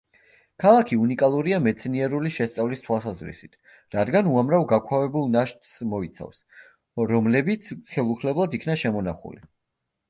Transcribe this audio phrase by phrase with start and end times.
[0.61, 3.59] ქალაქი უნიკალურია მეცნიერული შესწავლის თვალსაზრისით,
[3.97, 6.43] რადგან უამრავ გაქვავებულ ნაშთს მოიცავს,
[7.15, 9.49] რომლებიც ხელუხლებლად იქნა შემონახული.